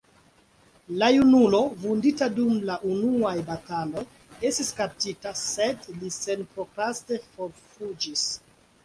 La 1.01 1.07
junulo, 1.15 1.57
vundita 1.83 2.29
dum 2.37 2.55
la 2.69 2.77
unuaj 2.91 3.33
bataloj, 3.49 4.03
estis 4.51 4.73
kaptita, 4.79 5.35
sed 5.43 5.87
li 5.99 6.11
senprokraste 6.17 7.21
forfuĝis. 7.35 8.25